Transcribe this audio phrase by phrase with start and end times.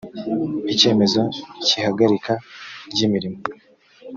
[0.73, 1.21] icyemzo
[1.65, 2.33] cy’ihagarika
[2.91, 3.39] ry’imirimo